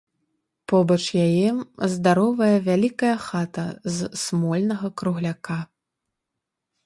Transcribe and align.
Побач 0.71 1.03
яе 1.25 1.49
здаровая, 1.93 2.55
вялікая 2.69 3.13
хата 3.27 3.65
з 3.97 4.09
смольнага 4.23 4.87
кругляка. 5.03 5.59